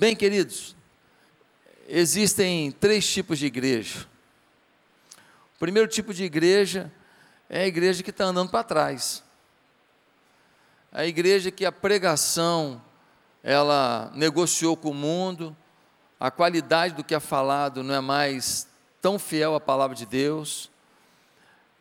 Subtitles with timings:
[0.00, 0.74] Bem, queridos,
[1.86, 4.08] existem três tipos de igreja.
[5.54, 6.90] O primeiro tipo de igreja
[7.50, 9.22] é a igreja que está andando para trás.
[10.90, 12.80] A igreja que a pregação
[13.42, 15.54] ela negociou com o mundo,
[16.18, 18.66] a qualidade do que é falado não é mais
[19.02, 20.70] tão fiel à palavra de Deus,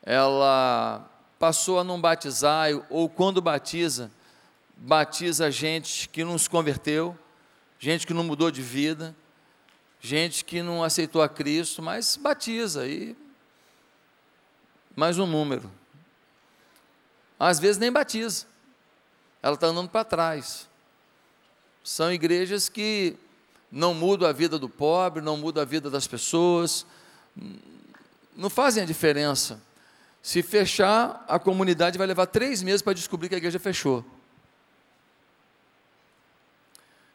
[0.04, 1.10] ela
[1.40, 4.12] passou a não batizar, ou quando batiza,
[4.76, 7.18] batiza gente que não se converteu,
[7.80, 9.16] gente que não mudou de vida,
[10.02, 13.16] gente que não aceitou a Cristo, mas batiza e
[14.96, 15.72] mais um número.
[17.40, 18.46] Às vezes nem batiza,
[19.42, 20.68] ela está andando para trás.
[21.82, 23.16] São igrejas que
[23.72, 26.86] não mudam a vida do pobre, não mudam a vida das pessoas,
[28.36, 29.62] não fazem a diferença.
[30.22, 34.04] Se fechar, a comunidade vai levar três meses para descobrir que a igreja fechou.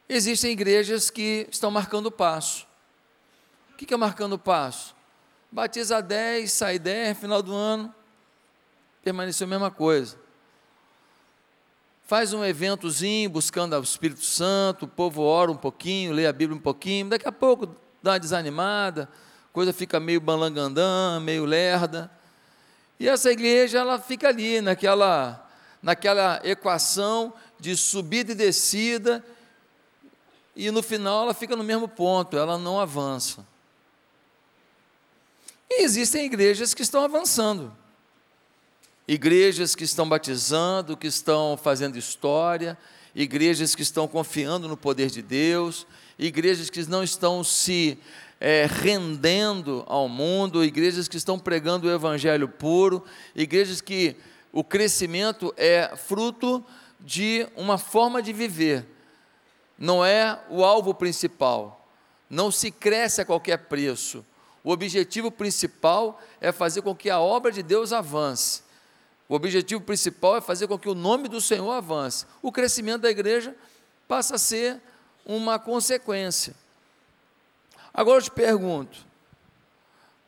[0.09, 2.67] Existem igrejas que estão marcando passo.
[3.73, 4.95] O que é marcando passo?
[5.51, 7.95] Batiza 10, sai 10, final do ano,
[9.03, 10.25] permaneceu a mesma coisa
[12.07, 16.57] faz um eventozinho buscando o Espírito Santo, o povo ora um pouquinho, lê a Bíblia
[16.57, 17.67] um pouquinho, daqui a pouco
[18.03, 19.09] dá uma desanimada,
[19.53, 22.11] coisa fica meio balangandã, meio lerda.
[23.01, 25.41] E essa igreja ela fica ali naquela
[25.83, 29.23] naquela equação de subida e descida,
[30.55, 33.47] e no final ela fica no mesmo ponto, ela não avança.
[35.71, 37.73] E existem igrejas que estão avançando
[39.07, 42.77] igrejas que estão batizando, que estão fazendo história,
[43.15, 45.87] igrejas que estão confiando no poder de Deus,
[46.19, 47.99] igrejas que não estão se
[48.41, 54.17] é, rendendo ao mundo, igrejas que estão pregando o evangelho puro, igrejas que
[54.53, 56.65] o crescimento é fruto
[57.01, 58.87] de uma forma de viver,
[59.79, 61.87] não é o alvo principal,
[62.29, 64.25] não se cresce a qualquer preço.
[64.63, 68.65] O objetivo principal é fazer com que a obra de Deus avance
[69.29, 72.27] o objetivo principal é fazer com que o nome do Senhor avance.
[72.43, 73.57] O crescimento da igreja
[74.07, 74.81] passa a ser
[75.25, 76.55] uma consequência.
[77.93, 78.99] Agora eu te pergunto: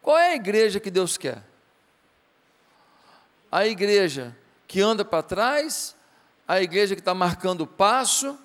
[0.01, 1.43] qual é a igreja que Deus quer?
[3.53, 4.37] A igreja
[4.67, 5.95] que anda para trás,
[6.49, 8.39] a igreja que está marcando o passo,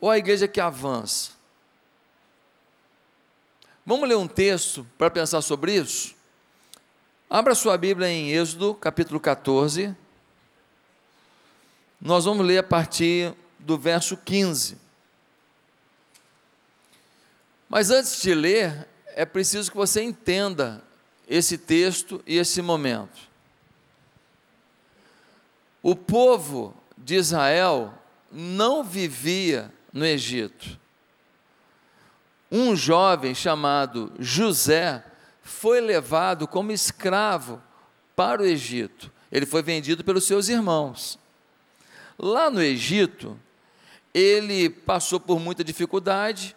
[0.00, 1.32] ou a igreja que avança?
[3.84, 6.14] Vamos ler um texto para pensar sobre isso?
[7.30, 9.96] Abra sua Bíblia em Êxodo, capítulo 14.
[12.00, 14.78] Nós vamos ler a partir do verso 15.
[17.68, 20.82] Mas antes de ler, é preciso que você entenda
[21.28, 23.28] esse texto e esse momento.
[25.82, 27.92] O povo de Israel
[28.30, 30.78] não vivia no Egito.
[32.50, 35.04] Um jovem chamado José
[35.42, 37.62] foi levado como escravo
[38.16, 39.12] para o Egito.
[39.30, 41.18] Ele foi vendido pelos seus irmãos.
[42.18, 43.38] Lá no Egito,
[44.12, 46.56] ele passou por muita dificuldade,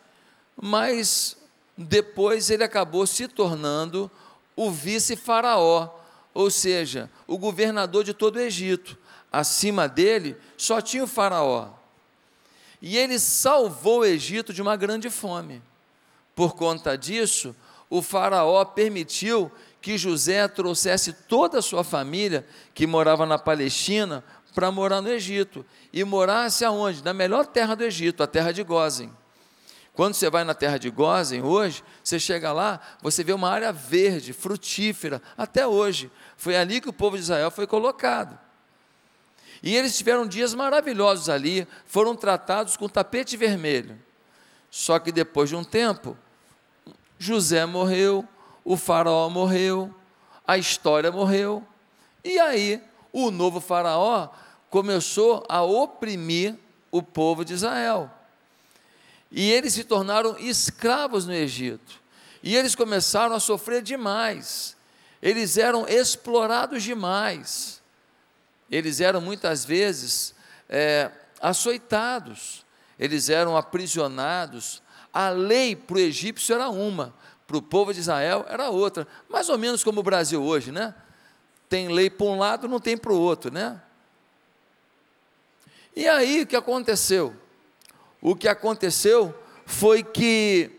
[0.59, 1.37] mas
[1.77, 4.09] depois ele acabou se tornando
[4.55, 5.89] o vice-faraó,
[6.33, 8.97] ou seja, o governador de todo o Egito.
[9.31, 11.80] Acima dele só tinha o faraó.
[12.81, 15.61] E ele salvou o Egito de uma grande fome.
[16.35, 17.55] Por conta disso,
[17.89, 24.23] o Faraó permitiu que José trouxesse toda a sua família, que morava na Palestina,
[24.55, 25.65] para morar no Egito.
[25.91, 27.03] E morasse aonde?
[27.03, 29.11] Na melhor terra do Egito, a terra de Gozen.
[29.93, 33.71] Quando você vai na terra de Gozen hoje, você chega lá, você vê uma área
[33.73, 36.09] verde, frutífera, até hoje.
[36.37, 38.39] Foi ali que o povo de Israel foi colocado.
[39.63, 43.97] E eles tiveram dias maravilhosos ali, foram tratados com tapete vermelho.
[44.69, 46.17] Só que depois de um tempo,
[47.19, 48.27] José morreu,
[48.63, 49.93] o faraó morreu,
[50.47, 51.63] a história morreu.
[52.23, 54.29] E aí, o novo faraó
[54.69, 56.55] começou a oprimir
[56.89, 58.09] o povo de Israel.
[59.31, 62.01] E eles se tornaram escravos no Egito.
[62.43, 64.75] E eles começaram a sofrer demais.
[65.21, 67.80] Eles eram explorados demais.
[68.71, 70.33] Eles eram muitas vezes
[70.69, 72.65] é, açoitados.
[72.97, 74.81] Eles eram aprisionados
[75.13, 77.13] a lei para o egípcio era uma,
[77.45, 79.07] para o povo de Israel era outra.
[79.29, 80.95] Mais ou menos como o Brasil hoje, né?
[81.67, 83.81] Tem lei para um lado, não tem para o outro, né?
[85.95, 87.35] E aí o que aconteceu?
[88.21, 90.71] O que aconteceu foi que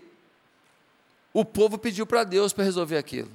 [1.33, 3.31] o povo pediu para Deus para resolver aquilo.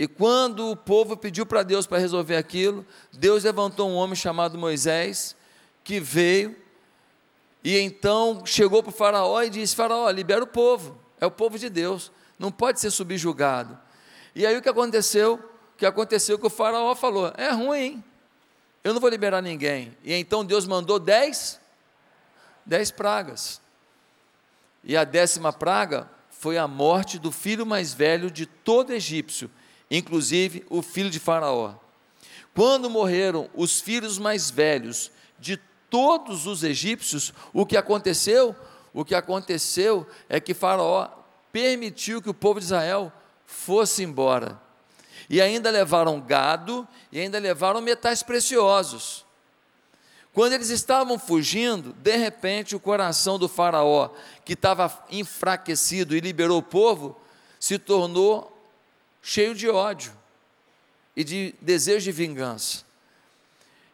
[0.00, 4.56] E quando o povo pediu para Deus para resolver aquilo, Deus levantou um homem chamado
[4.56, 5.34] Moisés,
[5.82, 6.56] que veio
[7.64, 11.58] E então chegou para o Faraó e disse: Faraó, libera o povo, é o povo
[11.58, 13.76] de Deus, não pode ser subjugado.
[14.36, 15.34] E aí o que aconteceu?
[15.34, 18.04] O que aconteceu que o Faraó falou: é ruim,
[18.84, 19.96] eu não vou liberar ninguém.
[20.04, 21.58] E então Deus mandou dez,
[22.64, 23.60] dez pragas.
[24.84, 29.50] E a décima praga foi a morte do filho mais velho de todo egípcio,
[29.90, 31.74] inclusive o filho de Faraó.
[32.54, 35.56] Quando morreram os filhos mais velhos de
[35.88, 38.54] todos os egípcios, o que aconteceu?
[38.92, 41.08] O que aconteceu é que Faraó
[41.52, 43.12] permitiu que o povo de Israel
[43.46, 44.60] fosse embora.
[45.30, 49.24] E ainda levaram gado e ainda levaram metais preciosos.
[50.32, 54.10] Quando eles estavam fugindo, de repente o coração do Faraó,
[54.44, 57.18] que estava enfraquecido e liberou o povo,
[57.58, 58.57] se tornou
[59.28, 60.10] cheio de ódio
[61.14, 62.82] e de desejo de vingança.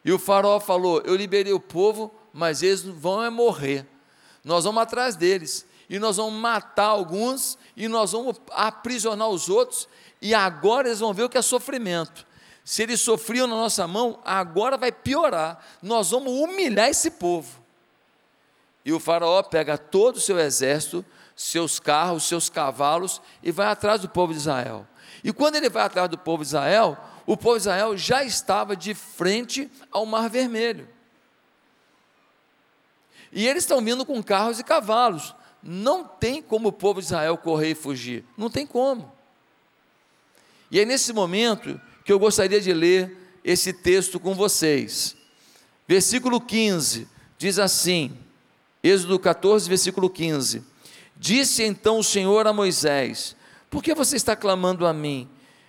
[0.03, 3.85] E o Faraó falou: Eu liberei o povo, mas eles vão é morrer.
[4.45, 9.89] Nós vamos atrás deles e nós vamos matar alguns e nós vamos aprisionar os outros
[10.21, 12.25] e agora eles vão ver o que é sofrimento.
[12.63, 15.59] Se eles sofriam na nossa mão, agora vai piorar.
[15.81, 17.61] Nós vamos humilhar esse povo.
[18.85, 21.03] E o faraó pega todo o seu exército,
[21.35, 24.87] seus carros, seus cavalos e vai atrás do povo de Israel.
[25.25, 26.95] E quando ele vai atrás do povo de Israel,
[27.25, 30.87] o povo de Israel já estava de frente ao Mar Vermelho.
[33.31, 35.33] E eles estão vindo com carros e cavalos.
[35.63, 38.23] Não tem como o povo de Israel correr e fugir.
[38.37, 39.11] Não tem como.
[40.69, 45.17] E é nesse momento que eu gostaria de ler esse texto com vocês.
[45.87, 48.15] Versículo 15 diz assim:
[48.83, 50.63] Êxodo 14, versículo 15:
[51.17, 53.35] Disse então o Senhor a Moisés:
[53.75, 55.27] Por que você está clamando a mim?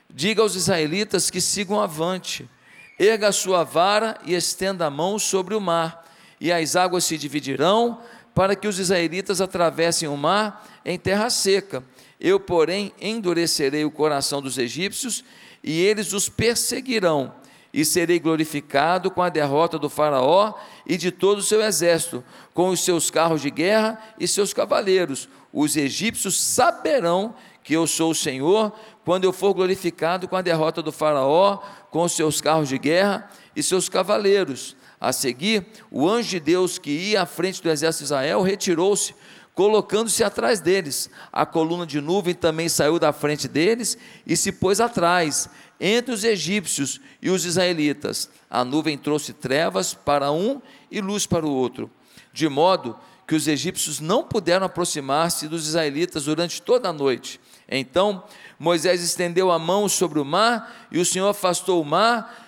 [0.09, 2.49] Diga aos israelitas que sigam avante.
[2.97, 6.09] Erga a sua vara e estenda a mão sobre o mar,
[6.41, 8.01] e as águas se dividirão,
[8.33, 11.83] para que os israelitas atravessem o mar em terra seca.
[12.21, 15.25] Eu, porém, endurecerei o coração dos egípcios,
[15.61, 17.35] e eles os perseguirão,
[17.75, 20.55] e serei glorificado com a derrota do Faraó
[20.87, 22.23] e de todo o seu exército,
[22.55, 25.29] com os seus carros de guerra e seus cavaleiros.
[25.53, 27.35] Os egípcios saberão
[27.67, 28.73] que eu sou o Senhor,
[29.05, 31.59] quando eu for glorificado com a derrota do Faraó,
[31.91, 34.77] com seus carros de guerra e seus cavaleiros.
[35.01, 39.17] A seguir, o anjo de Deus que ia à frente do exército de Israel retirou-se,
[39.53, 41.11] colocando-se atrás deles.
[41.33, 46.23] A coluna de nuvem também saiu da frente deles e se pôs atrás, entre os
[46.23, 48.31] egípcios e os israelitas.
[48.49, 51.91] A nuvem trouxe trevas para um e luz para o outro,
[52.33, 52.97] de modo
[53.27, 57.41] que os egípcios não puderam aproximar-se dos israelitas durante toda a noite.
[57.69, 58.23] Então
[58.59, 62.45] Moisés estendeu a mão sobre o mar, e o Senhor afastou o mar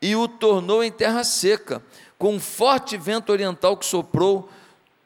[0.00, 1.82] e o tornou em terra seca,
[2.18, 4.48] com um forte vento oriental que soprou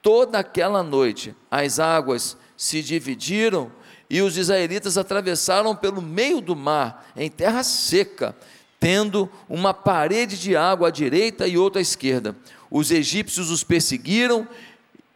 [0.03, 1.35] toda aquela noite.
[1.51, 3.71] As águas se dividiram
[4.09, 8.35] e os israelitas atravessaram pelo meio do mar, em terra seca,
[8.81, 12.35] tendo uma parede de água à direita e outra à esquerda.
[12.71, 14.49] Os egípcios os perseguiram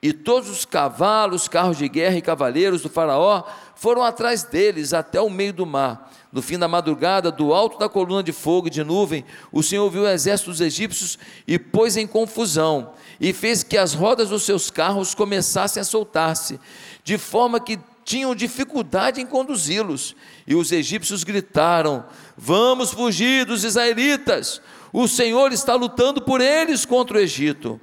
[0.00, 3.44] e todos os cavalos, carros de guerra e cavaleiros do Faraó
[3.84, 6.10] foram atrás deles até o meio do mar.
[6.32, 9.90] No fim da madrugada, do alto da coluna de fogo e de nuvem, o Senhor
[9.90, 14.42] viu o exército dos egípcios e pôs em confusão, e fez que as rodas dos
[14.42, 16.58] seus carros começassem a soltar-se,
[17.04, 20.16] de forma que tinham dificuldade em conduzi-los.
[20.46, 22.06] E os egípcios gritaram:
[22.38, 24.62] Vamos fugir dos israelitas,
[24.94, 27.78] o Senhor está lutando por eles contra o Egito.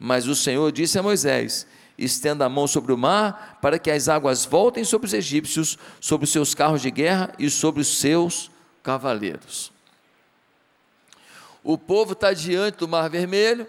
[0.00, 1.64] Mas o Senhor disse a Moisés:
[1.96, 6.24] Estenda a mão sobre o mar, para que as águas voltem sobre os egípcios, sobre
[6.24, 8.50] os seus carros de guerra e sobre os seus
[8.82, 9.72] cavaleiros.
[11.62, 13.66] O povo está diante do mar vermelho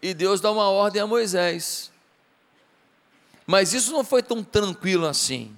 [0.00, 1.92] e Deus dá uma ordem a Moisés.
[3.46, 5.54] Mas isso não foi tão tranquilo assim.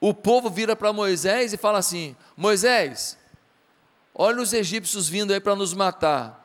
[0.00, 3.18] O povo vira para Moisés e fala assim: Moisés,
[4.14, 6.42] olha os egípcios vindo aí para nos matar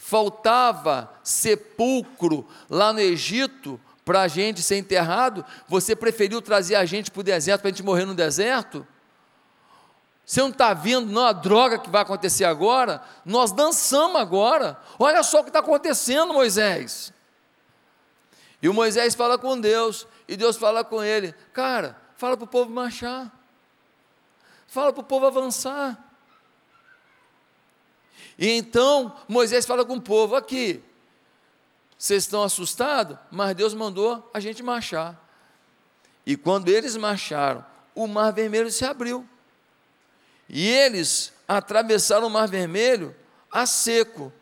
[0.00, 3.78] faltava sepulcro lá no Egito
[4.10, 7.70] para a gente ser enterrado, você preferiu trazer a gente para o deserto para a
[7.70, 8.84] gente morrer no deserto?
[10.26, 13.00] Você não está vendo não, a droga que vai acontecer agora?
[13.24, 14.76] Nós dançamos agora.
[14.98, 17.12] Olha só o que está acontecendo, Moisés.
[18.60, 22.48] E o Moisés fala com Deus, e Deus fala com ele: Cara, fala para o
[22.48, 23.30] povo marchar,
[24.66, 25.96] fala para o povo avançar.
[28.36, 30.82] E então Moisés fala com o povo: aqui,
[32.00, 35.22] vocês estão assustados, mas Deus mandou a gente marchar.
[36.24, 37.62] E quando eles marcharam,
[37.94, 39.28] o mar vermelho se abriu.
[40.48, 43.14] E eles atravessaram o mar vermelho
[43.52, 44.32] a seco.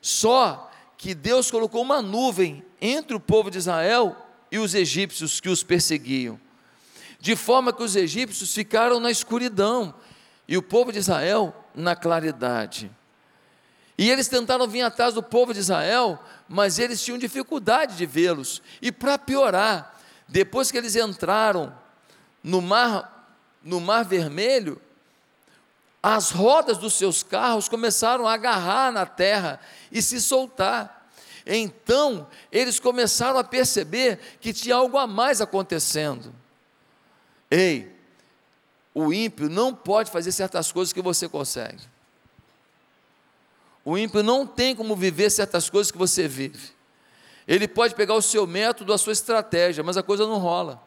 [0.00, 4.16] Só que Deus colocou uma nuvem entre o povo de Israel
[4.50, 6.40] e os egípcios que os perseguiam,
[7.20, 9.94] de forma que os egípcios ficaram na escuridão
[10.48, 12.90] e o povo de Israel na claridade.
[13.96, 18.60] E eles tentaram vir atrás do povo de Israel, mas eles tinham dificuldade de vê-los.
[18.82, 21.72] E para piorar, depois que eles entraram
[22.42, 24.80] no mar, no mar Vermelho,
[26.02, 29.60] as rodas dos seus carros começaram a agarrar na terra
[29.90, 31.08] e se soltar.
[31.46, 36.34] Então, eles começaram a perceber que tinha algo a mais acontecendo.
[37.50, 37.94] Ei,
[38.92, 41.93] o ímpio não pode fazer certas coisas que você consegue.
[43.84, 46.72] O ímpio não tem como viver certas coisas que você vive.
[47.46, 50.82] Ele pode pegar o seu método, a sua estratégia, mas a coisa não rola.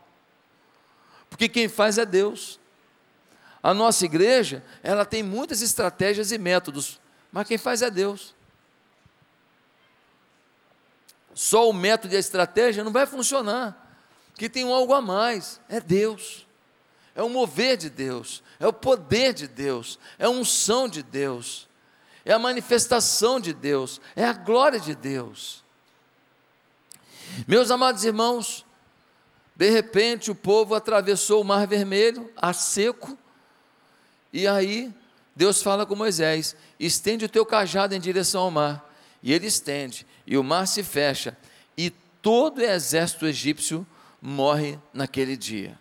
[1.29, 2.59] Porque quem faz é Deus.
[3.61, 6.99] A nossa igreja, ela tem muitas estratégias e métodos,
[7.31, 8.33] mas quem faz é Deus.
[11.35, 13.99] Só o método e a estratégia não vai funcionar,
[14.31, 16.47] porque tem algo a mais, é Deus.
[17.13, 21.66] É o mover de Deus, é o poder de Deus, é a unção de Deus
[22.27, 25.63] é a manifestação de Deus, é a glória de Deus.
[27.47, 28.65] Meus amados irmãos,
[29.55, 33.17] de repente o povo atravessou o Mar Vermelho a seco,
[34.33, 34.93] e aí
[35.33, 38.85] Deus fala com Moisés: estende o teu cajado em direção ao mar.
[39.23, 41.35] E ele estende, e o mar se fecha,
[41.77, 41.89] e
[42.21, 43.87] todo o exército egípcio
[44.21, 45.79] morre naquele dia.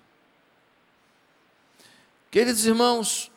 [2.31, 3.33] Queridos irmãos,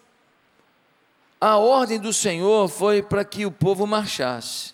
[1.39, 4.73] a ordem do Senhor foi para que o povo marchasse.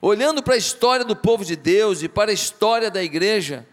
[0.00, 3.66] Olhando para a história do povo de Deus e para a história da igreja,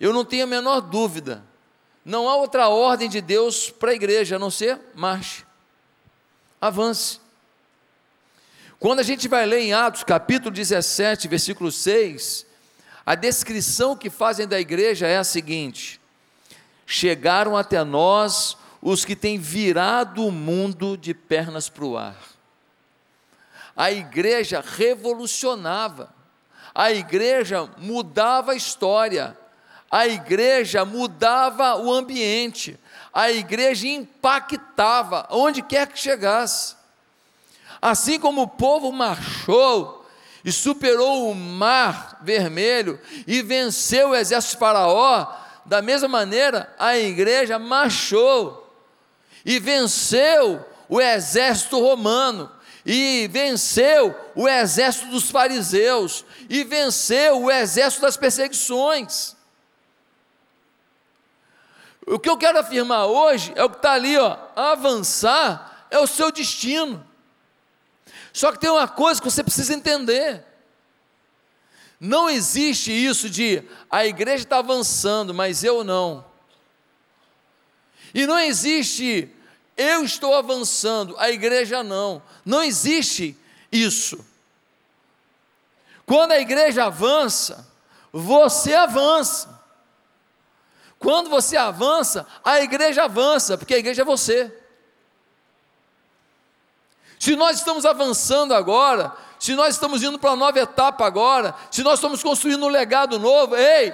[0.00, 1.44] eu não tenho a menor dúvida,
[2.04, 5.44] não há outra ordem de Deus para a igreja a não ser marche,
[6.60, 7.20] avance.
[8.80, 12.44] Quando a gente vai ler em Atos capítulo 17, versículo 6,
[13.06, 16.00] a descrição que fazem da igreja é a seguinte:
[16.84, 22.16] chegaram até nós os que têm virado o mundo de pernas para o ar.
[23.76, 26.12] A igreja revolucionava,
[26.74, 29.38] a igreja mudava a história,
[29.88, 32.78] a igreja mudava o ambiente,
[33.12, 36.74] a igreja impactava onde quer que chegasse.
[37.80, 40.04] Assim como o povo marchou
[40.44, 45.26] e superou o mar vermelho e venceu o exército de Faraó,
[45.64, 48.61] da mesma maneira a igreja marchou
[49.44, 52.50] e venceu o exército romano,
[52.84, 59.36] e venceu o exército dos fariseus, e venceu o exército das perseguições.
[62.06, 66.06] O que eu quero afirmar hoje é o que está ali, ó, avançar é o
[66.06, 67.06] seu destino.
[68.32, 70.44] Só que tem uma coisa que você precisa entender.
[72.00, 76.24] Não existe isso de a igreja está avançando, mas eu não.
[78.14, 79.30] E não existe
[79.76, 82.22] eu estou avançando, a igreja não.
[82.44, 83.36] Não existe
[83.70, 84.24] isso.
[86.04, 87.66] Quando a igreja avança,
[88.12, 89.60] você avança.
[90.98, 94.56] Quando você avança, a igreja avança, porque a igreja é você.
[97.18, 101.82] Se nós estamos avançando agora, se nós estamos indo para uma nova etapa agora, se
[101.82, 103.92] nós estamos construindo um legado novo, ei,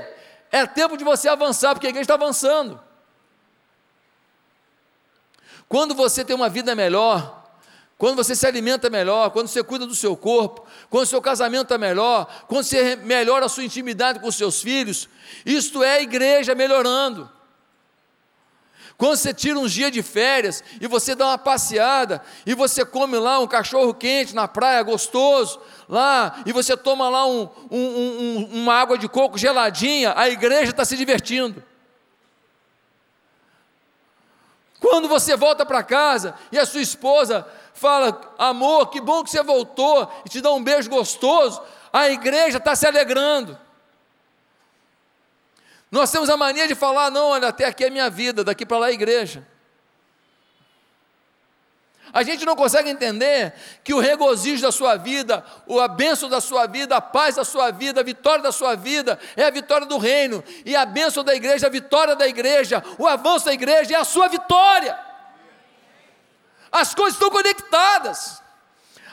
[0.51, 2.88] é tempo de você avançar, porque a igreja está avançando.
[5.69, 7.45] Quando você tem uma vida melhor,
[7.99, 11.65] quando você se alimenta melhor, quando você cuida do seu corpo, quando o seu casamento
[11.65, 15.09] está melhor, quando você melhora a sua intimidade com os seus filhos,
[15.45, 17.29] isto é a igreja melhorando.
[18.97, 23.17] Quando você tira uns dias de férias e você dá uma passeada e você come
[23.17, 28.49] lá um cachorro quente na praia, gostoso, lá, e você toma lá um, um, um,
[28.63, 31.63] uma água de coco geladinha, a igreja está se divertindo.
[34.81, 39.43] Quando você volta para casa e a sua esposa fala, amor, que bom que você
[39.43, 41.61] voltou, e te dá um beijo gostoso,
[41.93, 43.59] a igreja está se alegrando.
[45.91, 48.79] Nós temos a mania de falar, não, olha, até aqui é minha vida, daqui para
[48.79, 49.47] lá é a igreja.
[52.13, 53.53] A gente não consegue entender
[53.85, 55.45] que o regozijo da sua vida,
[55.83, 59.19] a bênção da sua vida, a paz da sua vida, a vitória da sua vida
[59.37, 63.07] é a vitória do reino, e a bênção da igreja, a vitória da igreja, o
[63.07, 64.99] avanço da igreja é a sua vitória.
[66.71, 68.43] As coisas estão conectadas,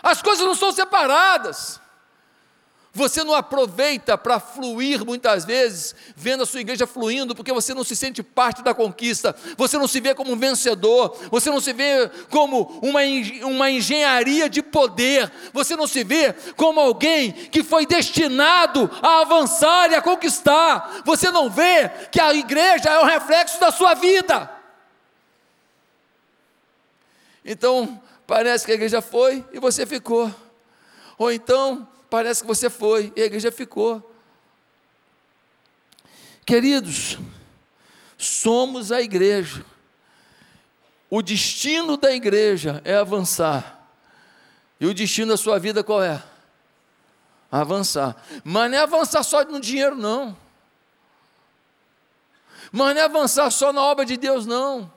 [0.02, 1.80] as coisas não são separadas.
[2.96, 7.84] Você não aproveita para fluir muitas vezes, vendo a sua igreja fluindo, porque você não
[7.84, 11.74] se sente parte da conquista, você não se vê como um vencedor, você não se
[11.74, 13.02] vê como uma,
[13.44, 19.92] uma engenharia de poder, você não se vê como alguém que foi destinado a avançar
[19.92, 24.50] e a conquistar, você não vê que a igreja é o reflexo da sua vida.
[27.44, 30.34] Então, parece que a igreja foi e você ficou.
[31.18, 34.12] Ou então, parece que você foi e a igreja ficou.
[36.46, 37.18] Queridos,
[38.18, 39.66] somos a igreja.
[41.10, 43.90] O destino da igreja é avançar.
[44.80, 46.22] E o destino da sua vida qual é?
[47.52, 48.16] Avançar.
[48.44, 50.38] Mas não é avançar só no dinheiro, não.
[52.72, 54.92] Mas não é avançar só na obra de Deus, não.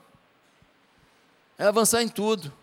[1.57, 2.58] É avançar em tudo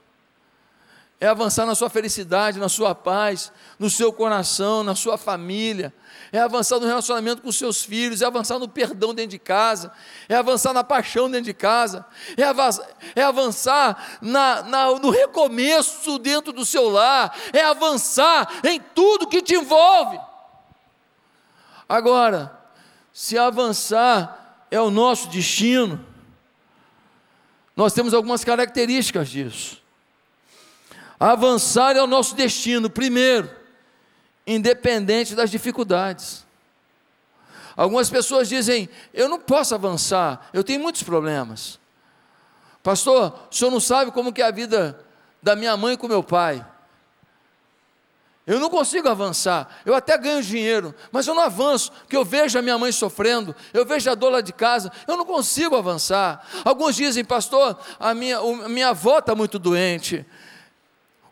[1.19, 5.93] é avançar na sua felicidade, na sua paz, no seu coração, na sua família,
[6.31, 9.91] é avançar no relacionamento com seus filhos, é avançar no perdão dentro de casa,
[10.29, 12.05] é avançar na paixão dentro de casa,
[12.37, 18.79] é avançar, é avançar na, na, no recomeço dentro do seu lar, é avançar em
[18.79, 20.21] tudo que te envolve.
[21.89, 22.61] Agora,
[23.11, 26.05] se avançar é o nosso destino,
[27.75, 29.86] nós temos algumas características disso.
[31.19, 33.51] Avançar é o nosso destino, primeiro,
[34.47, 36.45] independente das dificuldades.
[37.77, 41.79] Algumas pessoas dizem: Eu não posso avançar, eu tenho muitos problemas.
[42.83, 45.05] Pastor, o senhor não sabe como que é a vida
[45.43, 46.65] da minha mãe com meu pai.
[48.47, 49.81] Eu não consigo avançar.
[49.85, 53.57] Eu até ganho dinheiro, mas eu não avanço, porque eu vejo a minha mãe sofrendo,
[53.75, 56.47] eu vejo a dor lá de casa, eu não consigo avançar.
[56.65, 60.25] Alguns dizem, pastor, a minha, a minha avó está muito doente.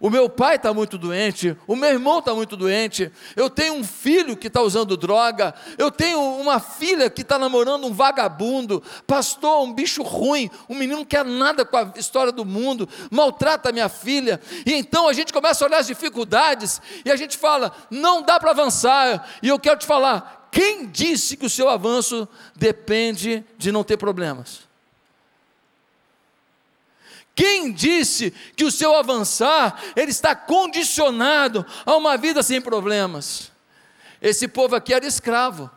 [0.05, 3.83] O meu pai está muito doente, o meu irmão está muito doente, eu tenho um
[3.83, 9.65] filho que está usando droga, eu tenho uma filha que está namorando um vagabundo, pastor,
[9.65, 13.89] um bicho ruim, um menino não quer nada com a história do mundo, maltrata minha
[13.89, 18.21] filha, e então a gente começa a olhar as dificuldades e a gente fala, não
[18.21, 23.43] dá para avançar, e eu quero te falar, quem disse que o seu avanço depende
[23.57, 24.74] de não ter problemas?
[27.35, 33.51] Quem disse que o seu avançar ele está condicionado a uma vida sem problemas?
[34.23, 35.71] Esse povo aqui era escravo.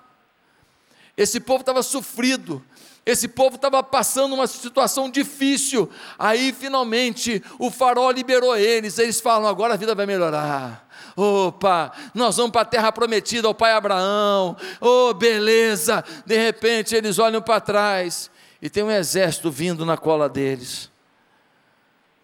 [1.18, 2.64] Esse povo estava sofrido.
[3.04, 5.90] Esse povo estava passando uma situação difícil.
[6.20, 9.00] Aí finalmente o farol liberou eles.
[9.00, 10.88] Eles falam: agora a vida vai melhorar.
[11.16, 14.56] Opa, nós vamos para a terra prometida ao pai Abraão.
[14.80, 16.04] Oh, beleza.
[16.26, 18.30] De repente eles olham para trás
[18.62, 20.92] e tem um exército vindo na cola deles.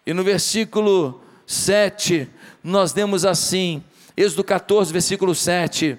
[0.06, 2.28] E no versículo 7,
[2.62, 3.82] nós demos assim,
[4.16, 5.98] Êxodo 14, versículo 7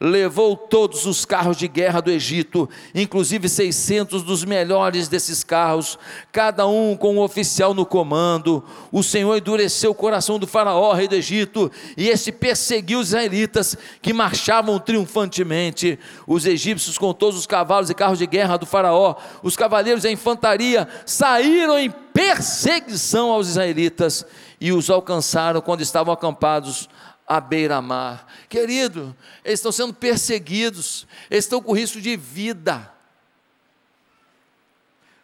[0.00, 5.98] levou todos os carros de guerra do Egito, inclusive 600 dos melhores desses carros,
[6.32, 8.64] cada um com um oficial no comando.
[8.90, 13.76] O Senhor endureceu o coração do Faraó, rei do Egito, e este perseguiu os israelitas
[14.00, 15.98] que marchavam triunfantemente.
[16.26, 20.08] Os egípcios, com todos os cavalos e carros de guerra do Faraó, os cavaleiros e
[20.08, 24.24] a infantaria, saíram em perseguição aos israelitas
[24.60, 26.88] e os alcançaram quando estavam acampados
[27.30, 28.26] à beira-mar.
[28.48, 32.92] Querido, eles estão sendo perseguidos, eles estão com risco de vida.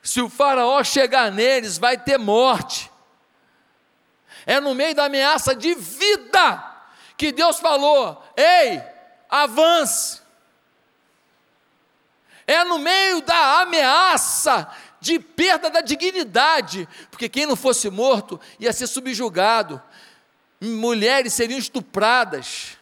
[0.01, 2.89] Se o faraó chegar neles, vai ter morte.
[4.47, 6.77] É no meio da ameaça de vida
[7.17, 8.81] que Deus falou: ei,
[9.29, 10.23] avance.
[12.47, 18.73] É no meio da ameaça de perda da dignidade, porque quem não fosse morto ia
[18.73, 19.83] ser subjugado,
[20.61, 22.77] mulheres seriam estupradas,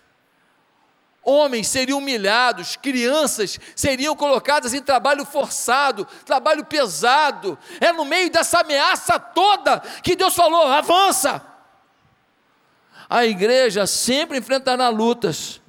[1.22, 7.58] homens seriam humilhados, crianças seriam colocadas em trabalho forçado, trabalho pesado.
[7.80, 11.44] É no meio dessa ameaça toda que Deus falou: avança.
[13.08, 15.60] A igreja sempre enfrentará lutas.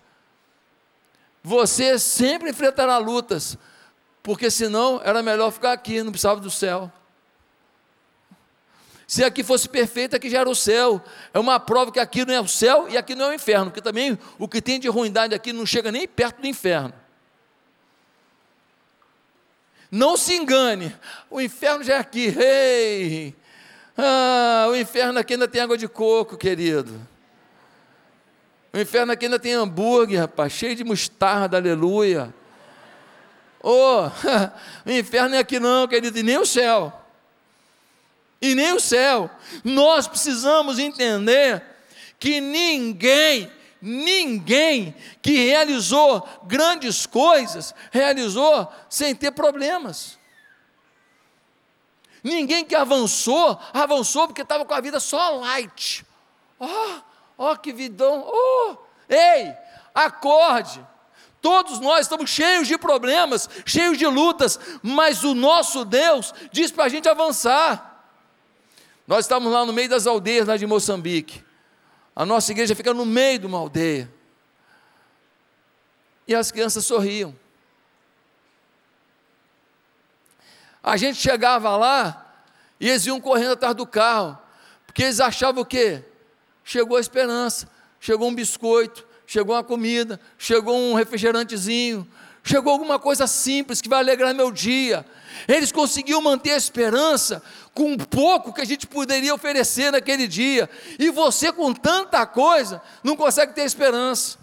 [1.44, 3.56] Você sempre enfrentará lutas,
[4.24, 6.92] porque senão era melhor ficar aqui, não precisava do céu.
[9.08, 11.02] Se aqui fosse perfeito, aqui já era o céu.
[11.34, 13.66] É uma prova que aqui não é o céu e aqui não é o inferno,
[13.66, 16.94] porque também o que tem de ruindade aqui não chega nem perto do inferno.
[19.92, 20.96] Não se engane,
[21.30, 22.36] o inferno já é aqui.
[22.38, 23.36] Ei!
[23.98, 27.00] Ah, o inferno aqui ainda tem água de coco, querido.
[28.74, 32.34] O inferno aqui ainda tem hambúrguer, rapaz, cheio de mostarda, aleluia.
[33.62, 34.10] Oh,
[34.86, 37.05] o inferno é aqui não, querido, e nem o céu
[38.52, 39.30] e nem o céu.
[39.64, 41.64] Nós precisamos entender
[42.20, 50.18] que ninguém ninguém que realizou grandes coisas realizou sem ter problemas.
[52.24, 56.04] Ninguém que avançou, avançou porque estava com a vida só light.
[56.60, 58.26] Ó, oh, oh, que vidão.
[58.28, 58.76] Oh,
[59.08, 59.54] ei,
[59.94, 60.84] acorde.
[61.40, 66.86] Todos nós estamos cheios de problemas, cheios de lutas, mas o nosso Deus diz para
[66.86, 67.95] a gente avançar.
[69.08, 71.44] Nós estamos lá no meio das aldeias lá de Moçambique.
[72.16, 74.12] A nossa igreja fica no meio de uma aldeia.
[76.28, 77.36] E as crianças sorriam.
[80.82, 82.26] A gente chegava lá
[82.80, 84.38] e eles iam correndo atrás do carro,
[84.86, 86.04] porque eles achavam o quê?
[86.64, 92.08] Chegou a esperança, chegou um biscoito, chegou uma comida, chegou um refrigerantezinho,
[92.46, 95.04] chegou alguma coisa simples que vai alegrar meu dia.
[95.48, 97.42] Eles conseguiam manter a esperança
[97.74, 102.82] com um pouco que a gente poderia oferecer naquele dia, e você, com tanta coisa,
[103.04, 104.38] não consegue ter esperança.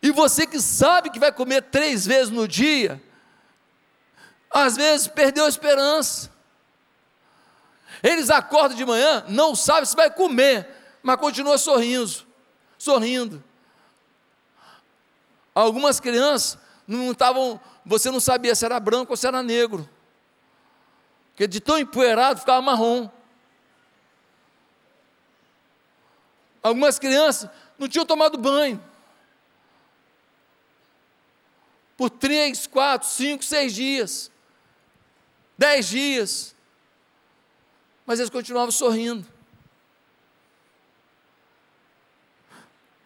[0.00, 3.02] E você que sabe que vai comer três vezes no dia,
[4.50, 6.30] às vezes perdeu a esperança.
[8.02, 10.68] Eles acordam de manhã, não sabem se vai comer,
[11.02, 12.24] mas continua sorrindo,
[12.78, 13.42] sorrindo.
[15.54, 19.88] Algumas crianças não estavam, você não sabia se era branco ou se era negro.
[21.30, 23.08] Porque de tão empoeirado ficava marrom.
[26.62, 28.82] Algumas crianças não tinham tomado banho.
[31.96, 34.30] Por três, quatro, cinco, seis dias
[35.56, 36.54] dez dias,
[38.04, 39.26] mas eles continuavam sorrindo.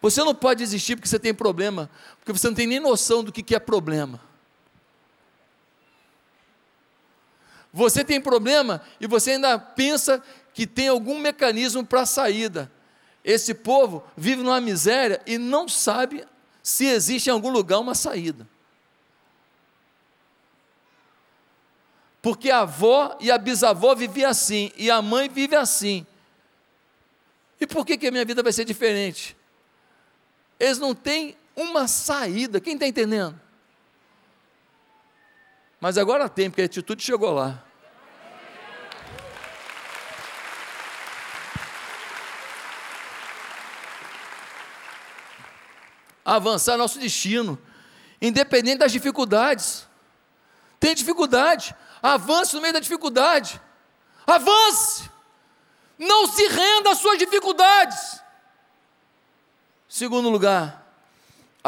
[0.01, 1.89] Você não pode desistir porque você tem problema,
[2.29, 4.21] porque você não tem nem noção do que é problema.
[7.73, 12.71] Você tem problema e você ainda pensa que tem algum mecanismo para saída.
[13.23, 16.23] Esse povo vive numa miséria e não sabe
[16.61, 18.47] se existe em algum lugar uma saída.
[22.21, 26.05] Porque a avó e a bisavó viviam assim, e a mãe vive assim.
[27.59, 29.35] E por que, que a minha vida vai ser diferente?
[30.59, 33.39] Eles não têm uma saída, quem está entendendo?
[35.79, 37.63] Mas agora tem, porque a atitude chegou lá.
[46.23, 47.59] Avançar nosso destino,
[48.21, 49.87] independente das dificuldades.
[50.79, 53.61] Tem dificuldade, Avance no meio da dificuldade.
[54.25, 55.09] Avance.
[55.97, 58.21] Não se renda às suas dificuldades.
[59.87, 60.78] Segundo lugar,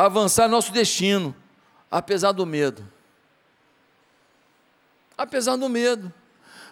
[0.05, 1.35] avançar nosso destino,
[1.89, 2.87] apesar do medo.
[5.17, 6.11] Apesar do medo.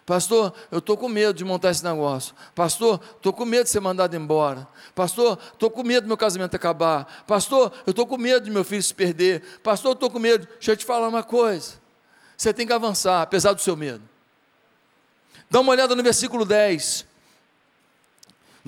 [0.05, 2.33] Pastor, eu estou com medo de montar esse negócio.
[2.55, 4.67] Pastor, estou com medo de ser mandado embora.
[4.95, 7.23] Pastor, estou com medo do meu casamento acabar.
[7.27, 9.43] Pastor, eu estou com medo de meu filho se perder.
[9.61, 10.47] Pastor, estou com medo.
[10.53, 11.73] Deixa eu te falar uma coisa.
[12.35, 14.01] Você tem que avançar, apesar do seu medo.
[15.47, 17.05] Dá uma olhada no versículo 10.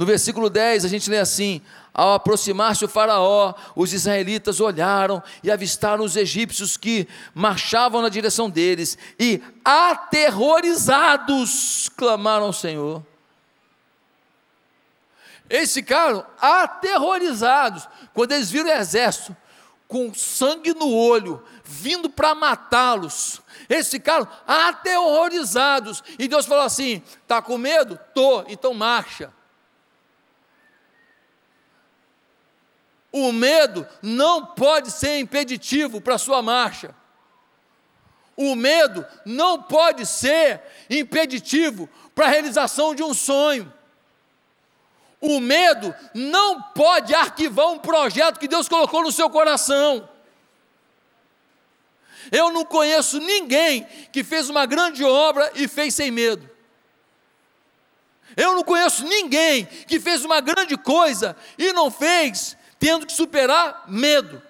[0.01, 1.61] No versículo 10 a gente lê assim:
[1.93, 8.49] Ao aproximar-se o Faraó, os israelitas olharam e avistaram os egípcios que marchavam na direção
[8.49, 13.05] deles, e aterrorizados clamaram ao Senhor.
[15.47, 19.37] Eles ficaram aterrorizados quando eles viram o exército
[19.87, 23.39] com sangue no olho, vindo para matá-los.
[23.69, 26.03] Eles ficaram aterrorizados.
[26.17, 27.99] E Deus falou assim: está com medo?
[28.15, 29.31] Tô, então marcha.
[33.11, 36.95] O medo não pode ser impeditivo para a sua marcha.
[38.37, 43.71] O medo não pode ser impeditivo para a realização de um sonho.
[45.19, 50.09] O medo não pode arquivar um projeto que Deus colocou no seu coração.
[52.31, 56.49] Eu não conheço ninguém que fez uma grande obra e fez sem medo.
[58.37, 63.83] Eu não conheço ninguém que fez uma grande coisa e não fez tendo que superar
[63.87, 64.41] medo.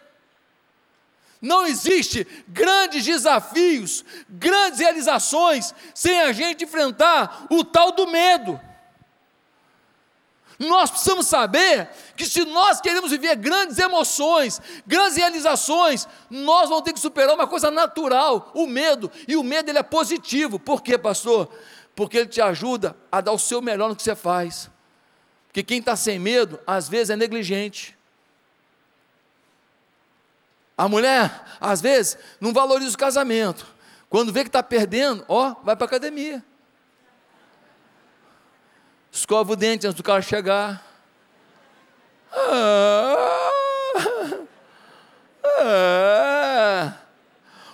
[1.42, 8.58] Não existe grandes desafios, grandes realizações sem a gente enfrentar o tal do medo.
[10.58, 16.94] Nós precisamos saber que se nós queremos viver grandes emoções, grandes realizações, nós vamos ter
[16.94, 19.12] que superar uma coisa natural, o medo.
[19.28, 20.58] E o medo ele é positivo.
[20.58, 21.52] Por quê, pastor?
[21.94, 24.70] Porque ele te ajuda a dar o seu melhor no que você faz.
[25.48, 28.00] Porque quem está sem medo, às vezes é negligente.
[30.82, 33.68] A mulher, às vezes, não valoriza o casamento.
[34.10, 36.44] Quando vê que está perdendo, ó, vai para a academia
[39.12, 40.82] escova o dente antes do cara chegar.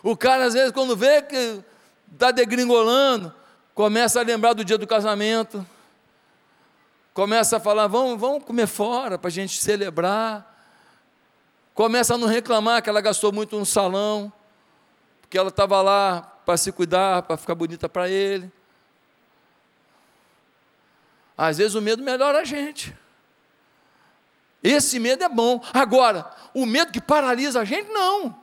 [0.04, 1.64] O cara, às vezes, quando vê que
[2.12, 3.34] está degringolando,
[3.76, 5.66] começa a lembrar do dia do casamento,
[7.14, 10.57] começa a falar: vamos, vamos comer fora para a gente celebrar.
[11.78, 14.34] Começa a não reclamar que ela gastou muito no salão,
[15.22, 18.52] porque ela estava lá para se cuidar, para ficar bonita para ele.
[21.38, 22.98] Às vezes o medo melhora a gente.
[24.64, 25.64] Esse medo é bom.
[25.72, 28.36] Agora, o medo que paralisa a gente, não.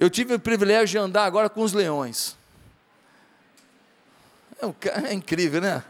[0.00, 2.36] Eu tive o privilégio de andar agora com os leões.
[4.60, 5.84] É, é incrível, né?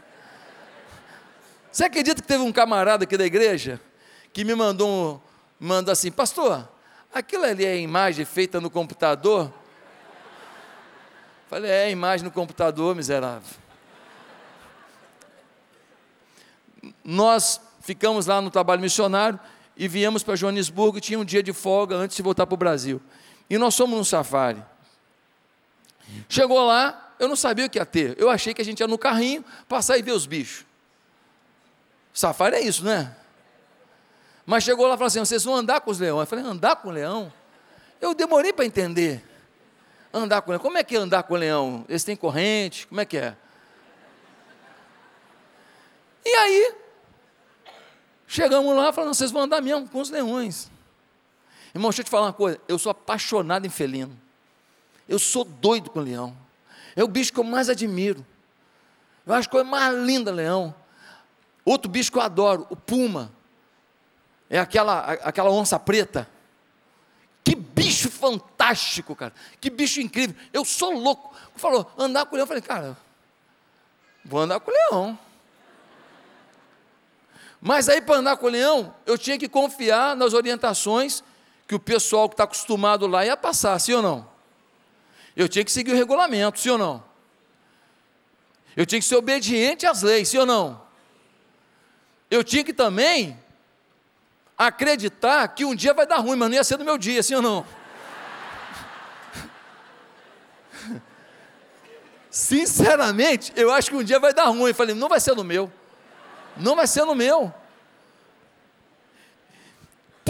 [1.71, 3.81] Você acredita que teve um camarada aqui da igreja
[4.33, 5.21] que me mandou,
[5.59, 6.67] mandou assim, pastor,
[7.13, 9.51] aquilo ali é imagem feita no computador?
[11.49, 13.57] Falei, é imagem no computador, miserável.
[17.03, 19.39] Nós ficamos lá no trabalho missionário
[19.75, 23.01] e viemos para Joanesburgo tinha um dia de folga antes de voltar para o Brasil.
[23.49, 24.63] E nós fomos no safari.
[26.27, 28.15] Chegou lá, eu não sabia o que ia ter.
[28.19, 30.65] Eu achei que a gente ia no carrinho, passar e ver os bichos.
[32.13, 33.15] Safari é isso, não é?
[34.49, 36.21] Mas chegou lá e falou assim: vocês vão andar com os leões.
[36.21, 37.31] Eu falei: andar com o leão?
[38.01, 39.23] Eu demorei para entender.
[40.11, 40.59] Andar com o leão.
[40.59, 41.85] Como é que é andar com o leão?
[41.87, 42.87] Eles têm corrente?
[42.87, 43.37] Como é que é?
[46.25, 46.75] E aí,
[48.25, 50.71] chegamos lá falando: vocês vão andar mesmo com os leões.
[51.75, 54.19] Irmão, deixa eu te falar uma coisa: eu sou apaixonado em felino.
[55.07, 56.35] Eu sou doido com leão.
[56.95, 58.25] É o bicho que eu mais admiro.
[59.27, 60.73] Eu acho que é mais linda leão.
[61.63, 63.37] Outro bicho que eu adoro, o puma.
[64.49, 66.27] É aquela, aquela onça preta.
[67.43, 69.33] Que bicho fantástico, cara.
[69.61, 70.35] Que bicho incrível.
[70.51, 71.33] Eu sou louco.
[71.55, 72.43] Falou, andar com o leão.
[72.43, 72.97] Eu falei, cara,
[74.25, 75.19] vou andar com o leão.
[77.61, 81.23] Mas aí, para andar com o leão, eu tinha que confiar nas orientações
[81.67, 84.27] que o pessoal que está acostumado lá ia passar, sim ou não?
[85.35, 87.03] Eu tinha que seguir o regulamento, sim ou não?
[88.75, 90.81] Eu tinha que ser obediente às leis, sim ou não?
[92.31, 93.37] Eu tinha que também
[94.59, 97.33] acreditar que um dia vai dar ruim, mas não ia ser no meu dia, sim
[97.33, 97.65] ou não?
[102.29, 104.69] Sinceramente, eu acho que um dia vai dar ruim.
[104.69, 105.71] Eu falei, não vai ser no meu.
[106.55, 107.51] Não vai ser no meu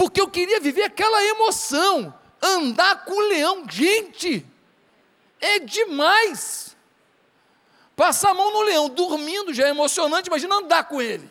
[0.00, 3.66] porque eu queria viver aquela emoção, andar com o leão.
[3.68, 4.46] Gente,
[5.38, 6.74] é demais.
[7.94, 11.30] Passar a mão no leão, dormindo já é emocionante, imagina andar com ele.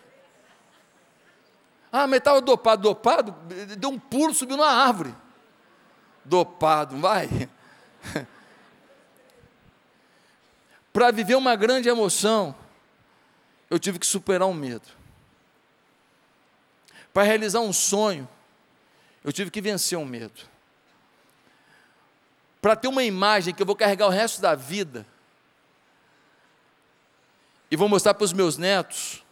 [1.91, 3.31] Ah, mas estava dopado, dopado,
[3.77, 5.13] deu um pulo, subiu na árvore.
[6.23, 7.49] Dopado, vai.
[10.93, 12.55] Para viver uma grande emoção,
[13.69, 14.87] eu tive que superar um medo.
[17.13, 18.27] Para realizar um sonho,
[19.23, 20.41] eu tive que vencer um medo.
[22.61, 25.05] Para ter uma imagem que eu vou carregar o resto da vida
[27.71, 29.23] e vou mostrar para os meus netos,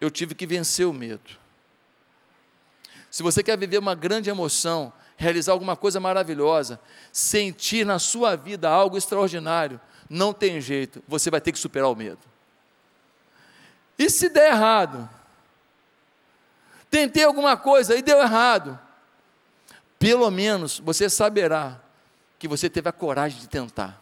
[0.00, 1.38] eu tive que vencer o medo.
[3.10, 6.80] Se você quer viver uma grande emoção, realizar alguma coisa maravilhosa,
[7.12, 11.96] sentir na sua vida algo extraordinário, não tem jeito, você vai ter que superar o
[11.96, 12.20] medo.
[13.98, 15.08] E se der errado?
[16.90, 18.78] tentei alguma coisa e deu errado.
[19.98, 21.80] Pelo menos você saberá
[22.38, 24.00] que você teve a coragem de tentar.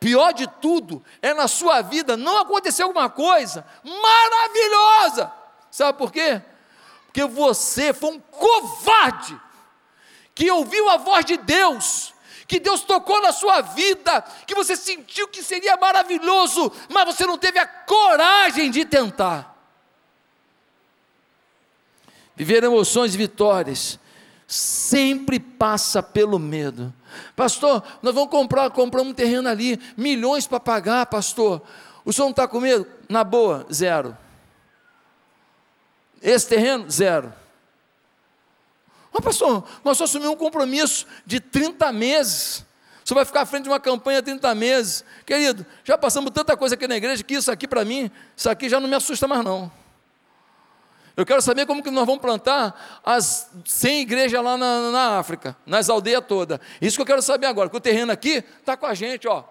[0.00, 5.32] Pior de tudo é na sua vida não acontecer alguma coisa maravilhosa.
[5.70, 6.40] Sabe por quê?
[7.06, 9.38] Porque você foi um covarde
[10.34, 12.14] que ouviu a voz de Deus,
[12.46, 17.36] que Deus tocou na sua vida, que você sentiu que seria maravilhoso, mas você não
[17.36, 19.56] teve a coragem de tentar.
[22.36, 23.98] Viver emoções e vitórias
[24.46, 26.94] sempre passa pelo medo.
[27.34, 31.62] Pastor, nós vamos comprar, comprar um terreno ali, milhões para pagar, pastor.
[32.04, 32.86] O senhor não está com medo?
[33.08, 34.16] Na boa, zero.
[36.22, 37.32] Esse terreno, zero.
[39.12, 42.66] Mas, pastor, nós só assumimos um compromisso de 30 meses.
[43.08, 45.02] Senhor vai ficar à frente de uma campanha 30 meses.
[45.24, 48.68] Querido, já passamos tanta coisa aqui na igreja que isso aqui para mim, isso aqui
[48.68, 49.72] já não me assusta mais não.
[51.18, 55.56] Eu quero saber como que nós vamos plantar as 100 igrejas lá na, na África,
[55.66, 56.60] nas aldeias todas.
[56.80, 59.42] Isso que eu quero saber agora, que o terreno aqui está com a gente, ó.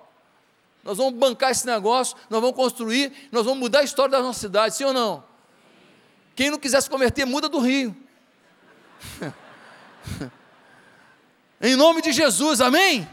[0.81, 4.39] Nós vamos bancar esse negócio, nós vamos construir, nós vamos mudar a história da nossa
[4.39, 5.25] cidade, sim ou não?
[6.37, 7.93] Quem não quiser se converter, muda do Rio.
[11.59, 13.05] em nome de Jesus, amém?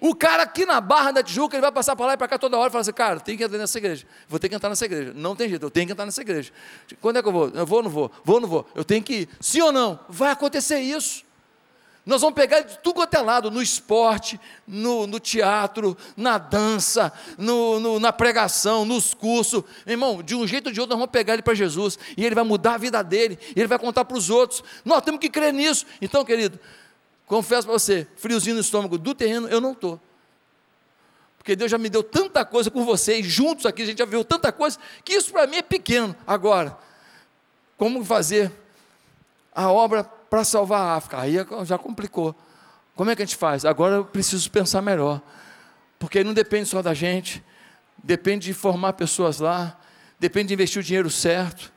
[0.00, 2.38] O cara aqui na Barra da Tijuca, ele vai passar para lá e para cá
[2.38, 4.70] toda hora e fala assim, cara, tem que entrar nessa igreja, vou ter que entrar
[4.70, 5.12] nessa igreja.
[5.14, 6.50] Não tem jeito, eu tenho que entrar nessa igreja.
[7.00, 7.48] Quando é que eu vou?
[7.50, 8.10] Eu vou ou não vou?
[8.24, 8.66] Vou ou não vou?
[8.74, 9.28] Eu tenho que ir.
[9.40, 10.00] Sim ou não?
[10.08, 11.24] Vai acontecer isso.
[12.06, 17.12] Nós vamos pegar de tudo quanto é lado, no esporte, no, no teatro, na dança,
[17.36, 19.62] no, no, na pregação, nos cursos.
[19.86, 21.98] Irmão, de um jeito ou de outro, nós vamos pegar ele para Jesus.
[22.16, 24.64] E ele vai mudar a vida dele, ele vai contar para os outros.
[24.84, 25.84] Nós temos que crer nisso.
[26.00, 26.58] Então, querido,
[27.30, 30.00] confesso para você, friozinho no estômago do terreno, eu não estou.
[31.38, 34.24] Porque Deus já me deu tanta coisa com vocês, juntos aqui, a gente já viu
[34.24, 36.14] tanta coisa, que isso para mim é pequeno.
[36.26, 36.76] Agora,
[37.76, 38.52] como fazer
[39.54, 41.20] a obra para salvar a África.
[41.20, 42.34] Aí já complicou.
[42.96, 43.64] Como é que a gente faz?
[43.64, 45.20] Agora eu preciso pensar melhor.
[45.98, 47.44] Porque aí não depende só da gente,
[48.02, 49.78] depende de formar pessoas lá,
[50.18, 51.72] depende de investir o dinheiro certo,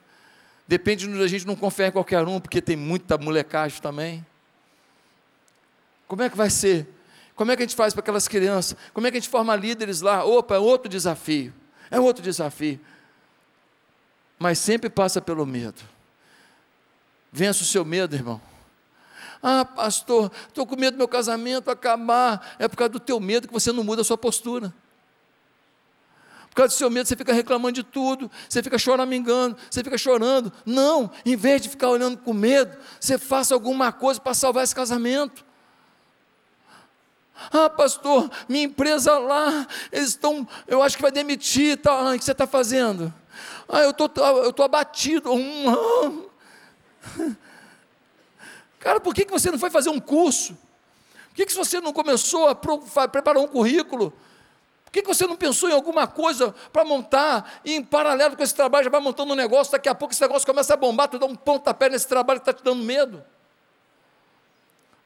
[0.68, 4.26] depende de a gente não confiar em qualquer um, porque tem muita molecagem também.
[6.14, 6.88] Como é que vai ser?
[7.36, 8.78] Como é que a gente faz para aquelas crianças?
[8.94, 10.24] Como é que a gente forma líderes lá?
[10.24, 11.52] Opa, é outro desafio.
[11.90, 12.80] É outro desafio.
[14.38, 15.82] Mas sempre passa pelo medo.
[17.32, 18.40] Vença o seu medo, irmão.
[19.42, 22.56] Ah, pastor, estou com medo do meu casamento acabar.
[22.60, 24.72] É por causa do teu medo que você não muda a sua postura.
[26.52, 29.98] Por causa do seu medo, você fica reclamando de tudo, você fica choramingando, você fica
[29.98, 30.54] chorando.
[30.64, 34.76] Não, em vez de ficar olhando com medo, você faça alguma coisa para salvar esse
[34.76, 35.44] casamento.
[37.52, 42.24] Ah, pastor, minha empresa lá, eles estão, eu acho que vai demitir, tá, o que
[42.24, 43.14] você está fazendo?
[43.68, 45.32] Ah, eu tô, estou abatido.
[45.34, 46.26] Hum,
[48.80, 50.58] Cara, por que, que você não foi fazer um curso?
[51.30, 54.12] Por que, que você não começou a preparar um currículo?
[54.86, 58.44] Por que, que você não pensou em alguma coisa para montar e em paralelo com
[58.44, 61.08] esse trabalho já vai montando um negócio, daqui a pouco esse negócio começa a bombar,
[61.08, 63.24] tu dá um pontapé nesse trabalho que está te dando medo?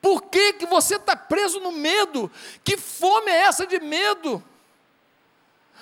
[0.01, 2.31] Por que, que você está preso no medo?
[2.63, 4.43] Que fome é essa de medo?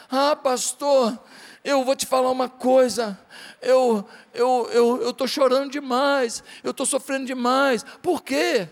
[0.10, 1.18] Ah, pastor,
[1.64, 3.20] eu vou te falar uma coisa,
[3.62, 7.84] eu eu eu eu estou chorando demais, eu estou sofrendo demais.
[8.02, 8.70] Por quê?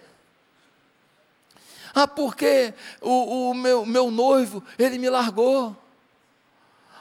[1.94, 5.76] Ah, porque o, o meu, meu noivo, ele me largou.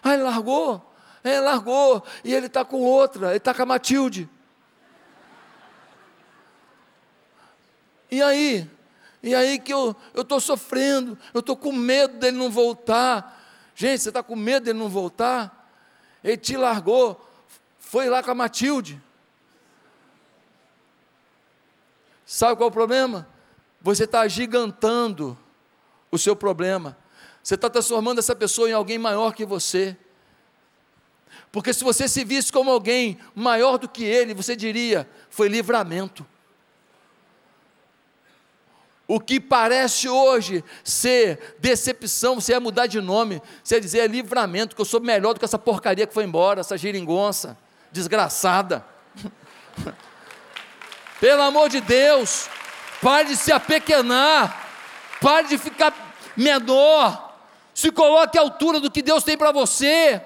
[0.03, 0.93] Ah, ele largou?
[1.25, 2.03] É, largou.
[2.23, 4.29] E ele está com outra, ele está com a Matilde.
[8.13, 8.71] E aí?
[9.23, 13.43] E aí que eu estou sofrendo, eu estou com medo dele não voltar.
[13.75, 15.73] Gente, você está com medo dele não voltar?
[16.23, 17.27] Ele te largou,
[17.79, 19.01] foi lá com a Matilde.
[22.27, 23.27] Sabe qual é o problema?
[23.81, 25.39] Você está gigantando
[26.11, 26.99] o seu problema.
[27.43, 29.97] Você está transformando essa pessoa em alguém maior que você.
[31.51, 36.27] Porque se você se visse como alguém maior do que ele, você diria: foi livramento.
[39.13, 44.07] O que parece hoje ser decepção, você é mudar de nome, você é dizer é
[44.07, 47.55] livramento, que eu sou melhor do que essa porcaria que foi embora, essa geringonça,
[47.91, 48.83] desgraçada.
[51.21, 52.49] Pelo amor de Deus,
[53.03, 54.67] pare de se apequenar,
[55.21, 55.93] pare de ficar
[56.35, 57.37] menor,
[57.75, 60.23] se coloque à altura do que Deus tem para você.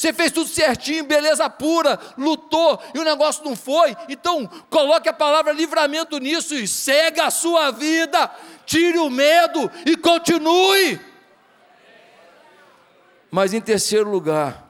[0.00, 3.94] Você fez tudo certinho, beleza pura, lutou e o negócio não foi.
[4.08, 8.30] Então, coloque a palavra livramento nisso e segue a sua vida.
[8.64, 10.98] Tire o medo e continue.
[13.30, 14.66] Mas em terceiro lugar,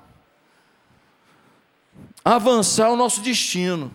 [2.24, 3.94] avançar o nosso destino.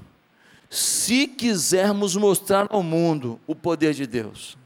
[0.69, 4.57] Se quisermos mostrar ao mundo o poder de Deus.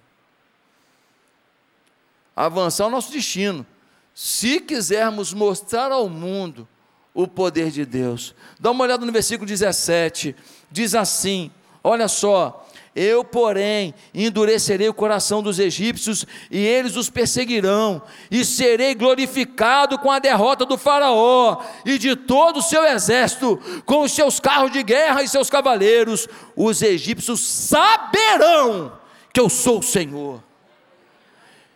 [2.36, 3.66] Avançar o nosso destino
[4.22, 6.68] se quisermos mostrar ao mundo
[7.14, 8.36] o poder de Deus.
[8.60, 10.36] Dá uma olhada no versículo 17,
[10.70, 11.50] diz assim:
[11.82, 12.68] olha só.
[12.94, 20.12] Eu, porém, endurecerei o coração dos egípcios e eles os perseguirão, e serei glorificado com
[20.12, 24.84] a derrota do Faraó e de todo o seu exército, com os seus carros de
[24.84, 26.28] guerra e seus cavaleiros.
[26.58, 28.92] Os egípcios saberão
[29.32, 30.44] que eu sou o Senhor.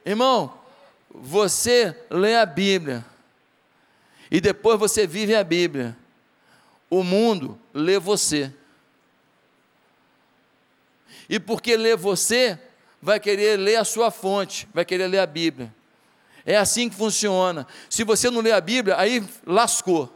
[0.05, 0.62] Irmão,
[1.13, 3.05] você lê a Bíblia
[4.31, 5.95] e depois você vive a Bíblia,
[6.89, 8.51] o mundo lê você.
[11.29, 12.59] E porque lê você,
[13.01, 15.73] vai querer ler a sua fonte, vai querer ler a Bíblia.
[16.45, 17.67] É assim que funciona.
[17.89, 20.11] Se você não lê a Bíblia, aí lascou.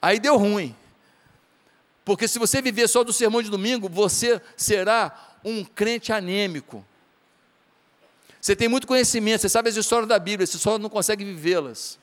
[0.00, 0.76] Aí deu ruim.
[2.04, 6.84] Porque se você viver só do sermão de domingo, você será um crente anêmico.
[8.40, 11.98] Você tem muito conhecimento, você sabe as histórias da Bíblia, você só não consegue vivê-las.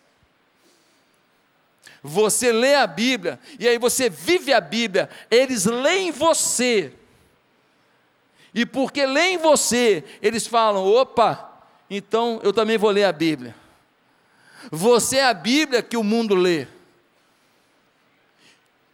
[2.04, 6.94] Você lê a Bíblia e aí você vive a Bíblia, eles leem você.
[8.54, 11.52] E porque leem você, eles falam: opa,
[11.90, 13.56] então eu também vou ler a Bíblia.
[14.72, 16.68] Você é a Bíblia que o mundo lê.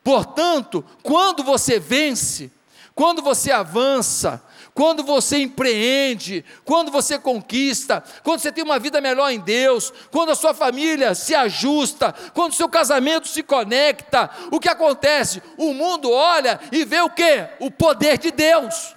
[0.04, 2.52] Portanto, quando você vence,
[2.94, 9.30] quando você avança, quando você empreende, quando você conquista, quando você tem uma vida melhor
[9.30, 14.60] em Deus, quando a sua família se ajusta, quando o seu casamento se conecta, o
[14.60, 15.44] que acontece?
[15.58, 17.48] O mundo olha e vê o que?
[17.60, 18.96] O poder de Deus,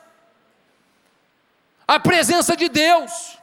[1.86, 3.36] a presença de Deus.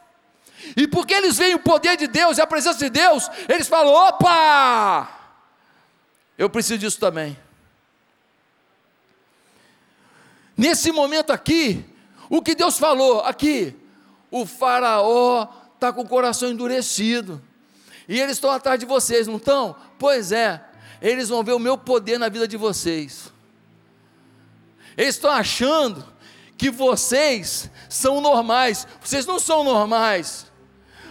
[0.75, 3.93] E porque eles veem o poder de Deus e a presença de Deus, eles falam:
[3.93, 5.07] opa,
[6.37, 7.37] eu preciso disso também.
[10.55, 11.83] Nesse momento aqui,
[12.37, 13.75] o que Deus falou aqui,
[14.31, 17.39] o Faraó está com o coração endurecido,
[18.09, 19.75] e eles estão atrás de vocês, não estão?
[19.99, 20.59] Pois é,
[20.99, 23.31] eles vão ver o meu poder na vida de vocês.
[24.97, 26.03] Eles estão achando
[26.57, 30.51] que vocês são normais, vocês não são normais.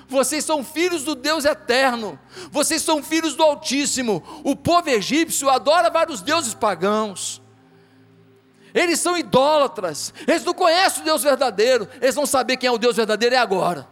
[0.08, 2.18] Vocês são filhos do Deus eterno,
[2.50, 4.22] vocês são filhos do Altíssimo.
[4.42, 7.41] O povo egípcio adora vários deuses pagãos.
[8.74, 12.78] Eles são idólatras, eles não conhecem o Deus verdadeiro, eles vão saber quem é o
[12.78, 13.86] Deus verdadeiro é agora.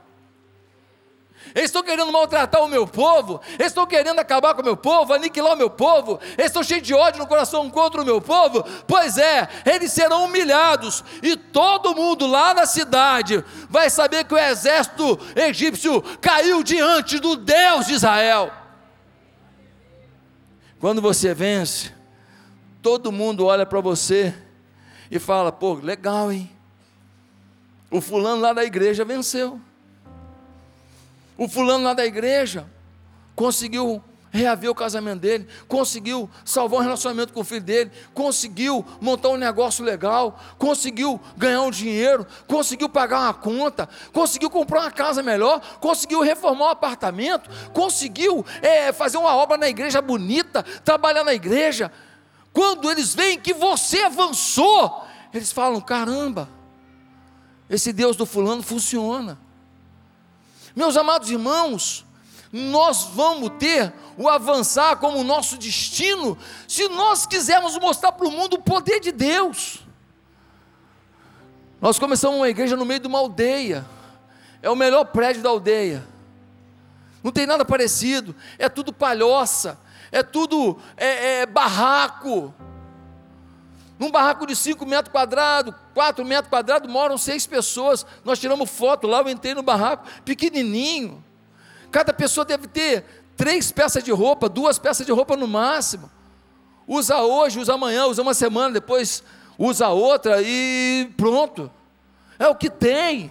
[1.54, 5.12] Eles estão querendo maltratar o meu povo, eles estão querendo acabar com o meu povo,
[5.12, 8.64] aniquilar o meu povo, eles estão cheios de ódio no coração contra o meu povo.
[8.86, 14.38] Pois é, eles serão humilhados, e todo mundo lá na cidade vai saber que o
[14.38, 18.52] exército egípcio caiu diante do Deus de Israel.
[20.78, 21.92] Quando você vence,
[22.80, 24.34] todo mundo olha para você
[25.10, 26.50] e fala: pô, legal, hein?
[27.90, 29.60] O fulano lá da igreja venceu.
[31.36, 32.66] O fulano lá da igreja
[33.34, 39.30] conseguiu reaver o casamento dele, conseguiu salvar um relacionamento com o filho dele, conseguiu montar
[39.30, 45.22] um negócio legal, conseguiu ganhar um dinheiro, conseguiu pagar uma conta, conseguiu comprar uma casa
[45.22, 51.34] melhor, conseguiu reformar um apartamento, conseguiu é, fazer uma obra na igreja bonita, trabalhar na
[51.34, 51.90] igreja.
[52.52, 56.48] Quando eles veem que você avançou, eles falam: caramba,
[57.68, 59.38] esse Deus do fulano funciona.
[60.74, 62.04] Meus amados irmãos,
[62.52, 66.36] nós vamos ter o avançar como nosso destino,
[66.66, 69.80] se nós quisermos mostrar para o mundo o poder de Deus.
[71.80, 73.86] Nós começamos uma igreja no meio de uma aldeia,
[74.60, 76.06] é o melhor prédio da aldeia,
[77.22, 79.78] não tem nada parecido, é tudo palhoça,
[80.12, 82.54] é tudo é, é barraco.
[83.98, 88.06] Num barraco de 5 metros quadrados, 4 metros quadrados, moram seis pessoas.
[88.24, 91.22] Nós tiramos foto lá, eu entrei no barraco, pequenininho.
[91.90, 93.04] Cada pessoa deve ter
[93.36, 96.10] três peças de roupa, duas peças de roupa no máximo.
[96.86, 99.22] Usa hoje, usa amanhã, usa uma semana, depois
[99.58, 101.70] usa outra e pronto.
[102.38, 103.30] É o que tem.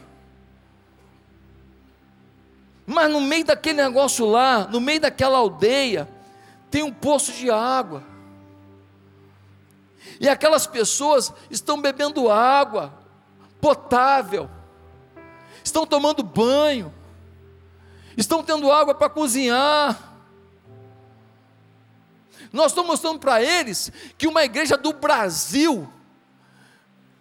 [2.86, 6.08] Mas no meio daquele negócio lá, no meio daquela aldeia,
[6.70, 8.04] tem um poço de água.
[10.20, 12.94] E aquelas pessoas estão bebendo água
[13.62, 14.50] potável,
[15.64, 16.94] estão tomando banho,
[18.16, 19.98] estão tendo água para cozinhar.
[22.52, 25.88] Nós estamos mostrando para eles que uma igreja do Brasil,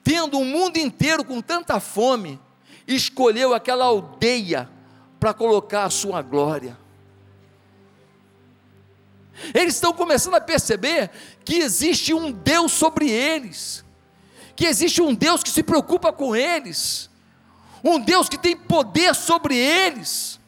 [0.03, 2.41] tendo o um mundo inteiro com tanta fome,
[2.87, 4.69] escolheu aquela aldeia
[5.21, 6.77] para colocar a sua glória.
[9.55, 11.11] Eles estão começando a perceber
[11.45, 13.84] que existe um Deus sobre eles,
[14.57, 17.09] que existe um Deus que se preocupa com eles,
[17.82, 20.39] um Deus que tem poder sobre eles.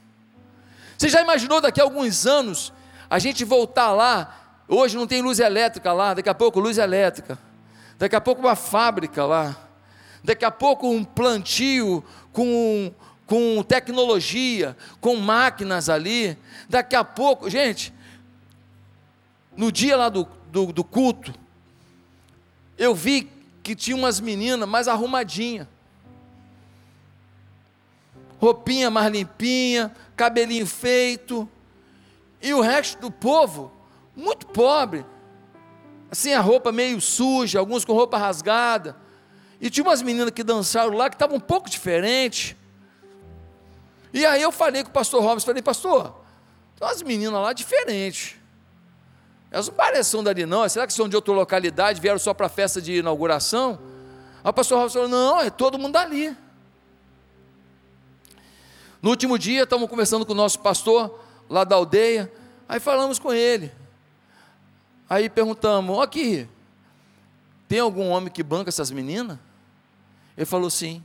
[0.99, 2.73] Você já imaginou daqui a alguns anos
[3.09, 4.63] a gente voltar lá?
[4.69, 7.39] Hoje não tem luz elétrica lá, daqui a pouco luz elétrica,
[7.99, 9.57] daqui a pouco uma fábrica lá,
[10.23, 12.93] daqui a pouco um plantio com,
[13.27, 16.37] com tecnologia, com máquinas ali,
[16.69, 17.93] daqui a pouco, gente,
[19.61, 21.35] no dia lá do, do, do culto,
[22.79, 23.31] eu vi
[23.63, 25.69] que tinha umas meninas mais arrumadinhas.
[28.39, 31.47] Roupinha mais limpinha, cabelinho feito.
[32.41, 33.71] E o resto do povo,
[34.17, 35.05] muito pobre.
[36.11, 38.97] Assim, a roupa meio suja, alguns com roupa rasgada.
[39.61, 42.57] E tinha umas meninas que dançaram lá que estavam um pouco diferentes.
[44.11, 46.15] E aí eu falei com o pastor Robson, falei, pastor,
[46.79, 48.40] tem umas meninas lá diferentes.
[49.51, 52.49] Elas não parecem dali não, será que são de outra localidade, vieram só para a
[52.49, 53.79] festa de inauguração?
[54.45, 56.37] O pastor Robson falou, não, é todo mundo dali.
[59.03, 62.33] No último dia, estamos conversando com o nosso pastor, lá da aldeia,
[62.69, 63.73] aí falamos com ele.
[65.09, 66.49] Aí perguntamos, aqui,
[67.67, 69.39] tem algum homem que banca essas meninas?
[70.37, 71.03] Ele falou sim.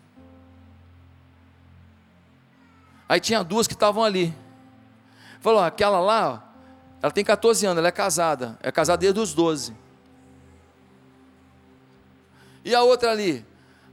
[3.08, 4.34] Aí tinha duas que estavam ali.
[5.40, 6.45] Falou: aquela lá,
[7.02, 8.58] ela tem 14 anos, ela é casada.
[8.62, 9.76] É casada desde os 12.
[12.64, 13.46] E a outra ali?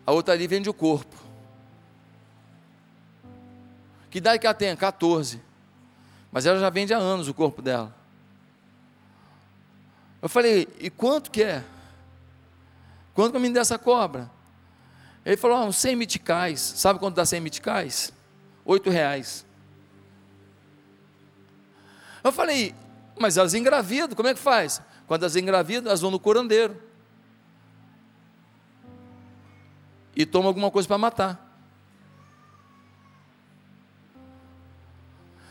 [0.06, 1.14] A outra ali vende o corpo.
[4.10, 4.74] Que idade que ela tem?
[4.74, 5.40] 14.
[6.30, 7.94] Mas ela já vende há anos o corpo dela.
[10.22, 11.64] Eu falei, e quanto que é?
[13.12, 14.30] Quanto que me dessa cobra?
[15.24, 16.60] Ele falou, ah, uns 100 meticais.
[16.60, 18.12] Sabe quanto dá 100 meticais?
[18.64, 19.44] 8 reais.
[22.24, 22.74] Eu falei,
[23.22, 24.82] mas elas engravidam, como é que faz?
[25.06, 26.76] Quando elas engravidam, elas vão no curandeiro.
[30.14, 31.48] E tomam alguma coisa para matar.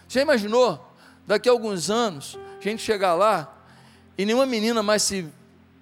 [0.10, 0.94] Já imaginou?
[1.26, 3.58] Daqui a alguns anos, a gente chegar lá
[4.18, 5.26] e nenhuma menina mais se,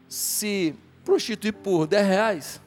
[0.07, 2.61] se prostituir por 10 reais.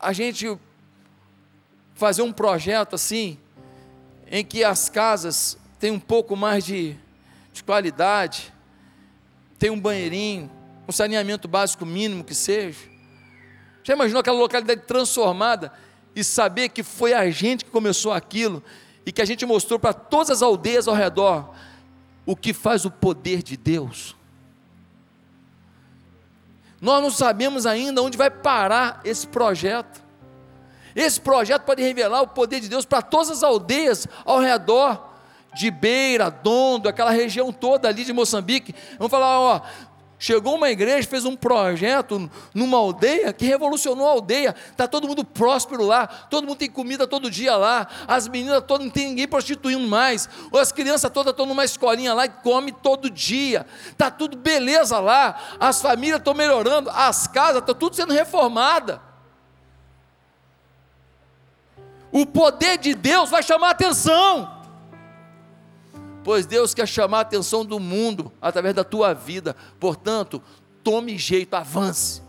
[0.00, 0.58] A gente
[1.94, 3.38] fazer um projeto assim,
[4.30, 6.96] em que as casas têm um pouco mais de,
[7.52, 8.52] de qualidade,
[9.58, 10.50] tem um banheirinho,
[10.88, 12.78] um saneamento básico mínimo que seja.
[13.82, 15.72] Já imaginou aquela localidade transformada
[16.14, 18.62] e saber que foi a gente que começou aquilo
[19.04, 21.54] e que a gente mostrou para todas as aldeias ao redor
[22.24, 24.16] o que faz o poder de Deus.
[26.80, 30.04] Nós não sabemos ainda onde vai parar esse projeto.
[30.96, 35.14] Esse projeto pode revelar o poder de Deus para todas as aldeias ao redor
[35.54, 38.74] de Beira, Dondo, aquela região toda ali de Moçambique.
[38.98, 39.60] Vamos falar, ó,
[40.18, 44.54] Chegou uma igreja, fez um projeto numa aldeia que revolucionou a aldeia.
[44.70, 48.86] Está todo mundo próspero lá, todo mundo tem comida todo dia lá, as meninas todas,
[48.86, 50.26] não tem ninguém prostituindo mais,
[50.58, 53.66] as crianças todas estão numa escolinha lá e come todo dia.
[53.90, 59.05] Está tudo beleza lá, as famílias estão melhorando, as casas estão tudo sendo reformada.
[62.12, 64.56] O poder de Deus vai chamar atenção
[66.26, 69.54] pois Deus quer chamar a atenção do mundo através da tua vida.
[69.78, 70.42] Portanto,
[70.82, 72.20] tome jeito, avance.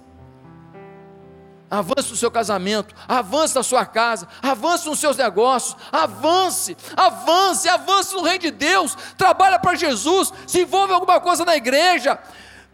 [1.67, 8.13] Avance no seu casamento, avance na sua casa, avance nos seus negócios, avance, avance, avance
[8.13, 12.19] no reino de Deus, trabalha para Jesus, se envolve em alguma coisa na igreja,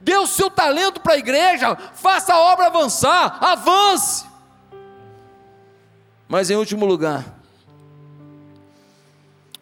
[0.01, 4.25] dê o seu talento para a igreja, faça a obra avançar, avance.
[6.33, 7.39] Mas em último lugar,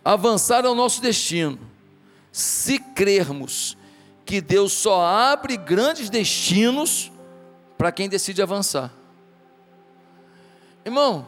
[0.05, 1.59] avançar ao nosso destino,
[2.31, 3.75] se crermos
[4.23, 7.11] que Deus só abre grandes destinos
[7.77, 8.89] para quem decide avançar.
[10.85, 11.27] Irmão,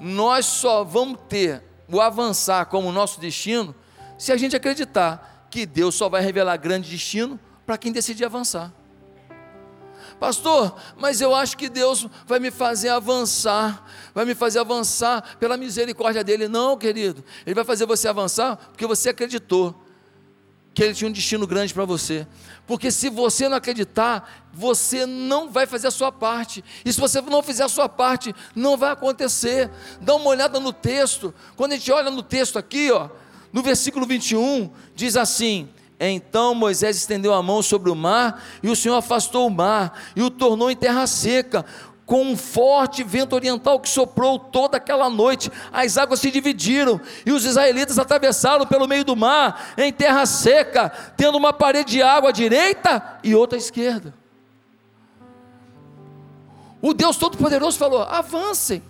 [0.00, 3.72] nós só vamos ter o avançar como nosso destino
[4.18, 8.72] se a gente acreditar que Deus só vai revelar grande destino para quem decidir avançar.
[10.24, 15.54] Pastor, mas eu acho que Deus vai me fazer avançar, vai me fazer avançar pela
[15.54, 16.48] misericórdia dele.
[16.48, 19.74] Não, querido, Ele vai fazer você avançar porque você acreditou
[20.72, 22.26] que Ele tinha um destino grande para você.
[22.66, 26.64] Porque se você não acreditar, você não vai fazer a sua parte.
[26.86, 29.70] E se você não fizer a sua parte, não vai acontecer.
[30.00, 31.34] Dá uma olhada no texto.
[31.54, 33.10] Quando a gente olha no texto aqui, ó,
[33.52, 35.68] no versículo 21, diz assim:
[35.98, 40.22] então Moisés estendeu a mão sobre o mar, e o Senhor afastou o mar, e
[40.22, 41.64] o tornou em terra seca,
[42.06, 47.32] com um forte vento oriental que soprou toda aquela noite, as águas se dividiram, e
[47.32, 52.28] os israelitas atravessaram pelo meio do mar, em terra seca, tendo uma parede de água
[52.28, 54.14] à direita e outra à esquerda.
[56.82, 58.82] O Deus Todo-Poderoso falou: avancem.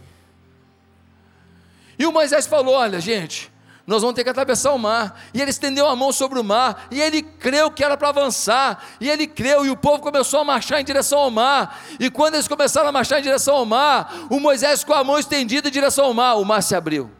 [1.96, 3.52] E o Moisés falou: olha, gente,
[3.86, 5.20] nós vamos ter que atravessar o mar.
[5.34, 8.82] E ele estendeu a mão sobre o mar, e ele creu que era para avançar,
[9.00, 11.82] e ele creu, e o povo começou a marchar em direção ao mar.
[12.00, 15.18] E quando eles começaram a marchar em direção ao mar, o Moisés com a mão
[15.18, 17.10] estendida em direção ao mar, o mar se abriu.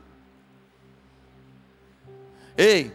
[2.57, 2.93] Ei,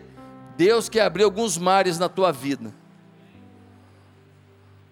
[0.57, 2.73] Deus quer abrir alguns mares na tua vida,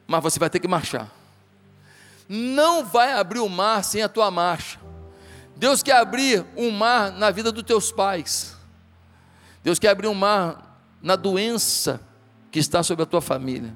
[0.05, 1.09] mas você vai ter que marchar.
[2.29, 4.77] Não vai abrir o mar sem a tua marcha.
[5.55, 8.56] Deus quer abrir um mar na vida dos teus pais.
[9.63, 12.01] Deus quer abrir um mar na doença
[12.51, 13.75] que está sobre a tua família.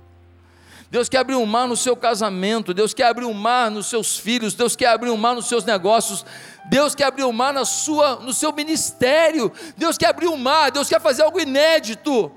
[0.92, 4.18] Deus quer abrir um mar no seu casamento, Deus quer abrir um mar nos seus
[4.20, 6.26] filhos, Deus quer abrir um mar nos seus negócios,
[6.70, 10.70] Deus quer abrir um mar na sua, no seu ministério, Deus quer abrir um mar,
[10.70, 12.30] Deus quer fazer algo inédito,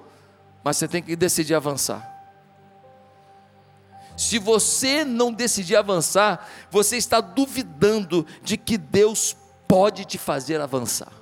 [0.63, 2.15] mas você tem que decidir avançar.
[4.17, 9.37] Se você não decidir avançar, você está duvidando de que Deus
[9.67, 11.13] pode te fazer avançar.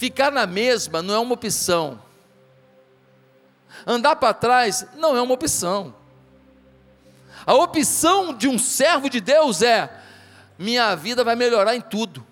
[0.00, 2.00] Ficar na mesma não é uma opção.
[3.86, 5.94] Andar para trás não é uma opção.
[7.44, 9.92] A opção de um servo de Deus é:
[10.58, 12.26] minha vida vai melhorar em tudo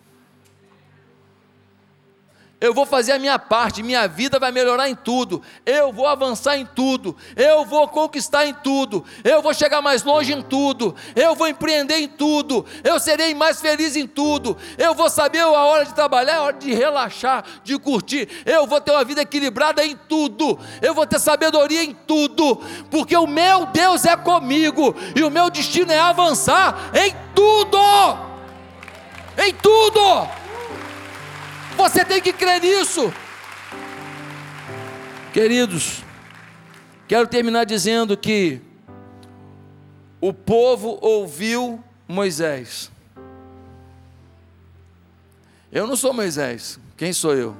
[2.60, 6.58] eu vou fazer a minha parte, minha vida vai melhorar em tudo, eu vou avançar
[6.58, 11.36] em tudo, eu vou conquistar em tudo, eu vou chegar mais longe em tudo, eu
[11.36, 15.84] vou empreender em tudo, eu serei mais feliz em tudo, eu vou saber a hora
[15.84, 19.96] de trabalhar, a hora de relaxar, de curtir, eu vou ter uma vida equilibrada em
[20.08, 22.56] tudo, eu vou ter sabedoria em tudo,
[22.90, 27.78] porque o meu Deus é comigo e o meu destino é avançar em tudo,
[29.38, 30.37] em tudo.
[31.78, 33.14] Você tem que crer nisso.
[35.32, 36.02] Queridos,
[37.06, 38.60] quero terminar dizendo que
[40.20, 42.90] o povo ouviu Moisés.
[45.70, 47.56] Eu não sou Moisés, quem sou eu?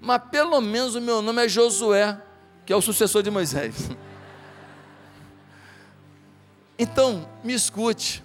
[0.00, 2.20] Mas pelo menos o meu nome é Josué,
[2.66, 3.88] que é o sucessor de Moisés.
[6.76, 8.20] Então, me escute.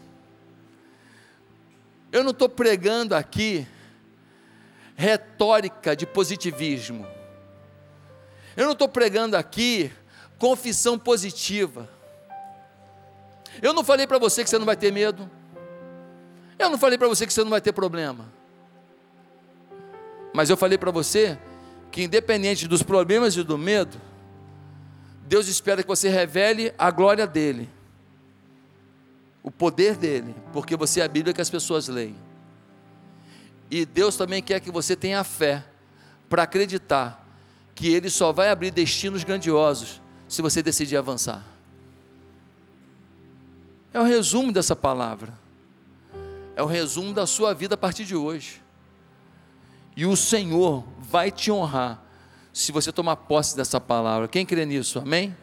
[2.12, 3.68] Eu não estou pregando aqui
[5.00, 7.08] retórica de positivismo.
[8.58, 9.89] Eu não estou pregando aqui
[10.38, 11.89] confissão positiva.
[13.62, 15.32] Eu não falei para você que você não vai ter medo.
[16.58, 18.30] Eu não falei para você que você não vai ter problema.
[20.34, 21.39] Mas eu falei para você
[21.89, 23.97] que, independente dos problemas e do medo,
[25.26, 27.70] Deus espera que você revele a glória dEle,
[29.41, 32.29] o poder dEle, porque você é a Bíblia que as pessoas leem.
[33.70, 35.66] E Deus também quer que você tenha fé
[36.28, 37.26] para acreditar
[37.76, 41.44] que Ele só vai abrir destinos grandiosos se você decidir avançar.
[43.94, 45.34] É o resumo dessa palavra.
[46.56, 48.62] É o resumo da sua vida a partir de hoje.
[49.96, 52.04] E o Senhor vai te honrar
[52.54, 54.28] se você tomar posse dessa palavra.
[54.28, 55.00] Quem crê nisso?
[55.00, 55.36] Amém?